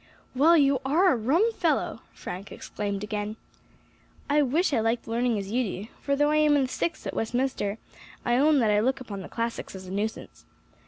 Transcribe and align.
"Well, 0.33 0.57
you 0.57 0.79
are 0.83 1.11
a 1.11 1.15
rum 1.15 1.51
fellow!" 1.53 1.99
Frank 2.11 2.51
exclaimed 2.51 3.03
again. 3.03 3.35
"I 4.31 4.41
wish 4.41 4.73
I 4.73 4.79
liked 4.79 5.07
learning 5.07 5.37
as 5.37 5.51
you 5.51 5.63
do, 5.83 5.91
for 6.01 6.15
though 6.15 6.31
I 6.31 6.37
am 6.37 6.55
in 6.55 6.63
the 6.63 6.67
Sixth 6.67 7.05
at 7.05 7.13
Westminster, 7.13 7.77
I 8.25 8.35
own 8.37 8.57
that 8.61 8.71
I 8.71 8.79
look 8.79 8.99
upon 8.99 9.21
the 9.21 9.29
classics 9.29 9.75
as 9.75 9.85
a 9.85 9.91
nuisance. 9.91 10.43